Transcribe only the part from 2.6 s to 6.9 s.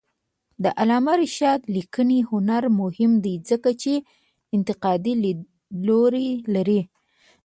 مهم دی ځکه چې انتقادي لیدلوری لري.